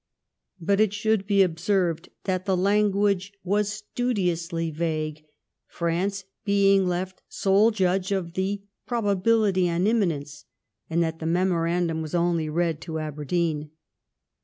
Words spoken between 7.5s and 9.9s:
judge of the" probability and